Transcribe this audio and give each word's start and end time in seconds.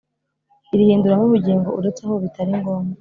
irihinduramo 0.73 1.23
ubugingo 1.25 1.67
uretse 1.79 2.01
aho 2.05 2.15
bitari 2.23 2.51
ngombwa 2.61 2.97